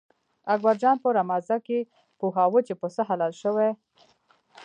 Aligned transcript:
اکبر 0.53 0.75
جان 0.81 0.97
په 1.03 1.09
رمازه 1.17 1.57
کې 1.67 1.79
پوهوه 2.19 2.59
چې 2.67 2.73
پسه 2.81 3.01
حلال 3.09 3.33
شوی. 3.41 3.69